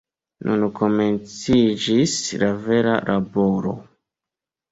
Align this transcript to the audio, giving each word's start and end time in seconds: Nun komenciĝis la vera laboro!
Nun 0.47 0.61
komenciĝis 0.79 2.15
la 2.43 2.49
vera 2.63 2.95
laboro! 3.11 3.75